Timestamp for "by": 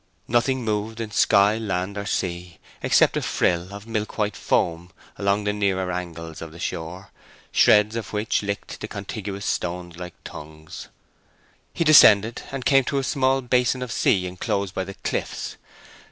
14.73-14.85